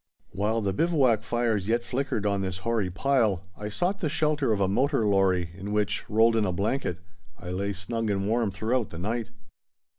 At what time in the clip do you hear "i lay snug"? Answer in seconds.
7.37-8.09